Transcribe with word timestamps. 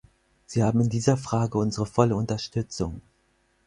Sie 0.47 0.63
haben 0.63 0.81
in 0.81 0.89
dieser 0.89 1.15
Frage 1.15 1.59
unsere 1.59 1.85
volle 1.85 2.15
Unterstützung. 2.15 3.01